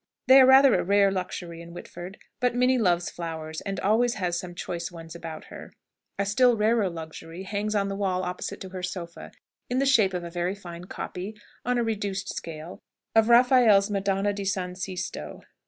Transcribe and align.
They 0.25 0.41
are 0.41 0.47
rather 0.47 0.73
a 0.73 0.83
rare 0.83 1.11
luxury 1.11 1.61
in 1.61 1.75
Whitford; 1.75 2.17
but 2.39 2.55
Minnie 2.55 2.79
loves 2.79 3.11
flowers, 3.11 3.61
and 3.61 3.79
always 3.81 4.15
has 4.15 4.39
some 4.39 4.55
choice 4.55 4.91
ones 4.91 5.13
about 5.13 5.43
her. 5.53 5.71
A 6.17 6.25
still 6.25 6.57
rarer 6.57 6.89
luxury 6.89 7.43
hangs 7.43 7.75
on 7.75 7.87
the 7.87 7.95
wall 7.95 8.23
opposite 8.23 8.59
to 8.61 8.69
her 8.69 8.81
sofa, 8.81 9.31
in 9.69 9.77
the 9.77 9.85
shape 9.85 10.15
of 10.15 10.23
a 10.23 10.31
very 10.31 10.55
fine 10.55 10.85
copy 10.85 11.35
on 11.63 11.77
a 11.77 11.83
reduced 11.83 12.35
scale 12.35 12.79
of 13.13 13.29
Raphael's 13.29 13.91
Madonna 13.91 14.33
di 14.33 14.43
San 14.43 14.73
Sisto. 14.73 15.41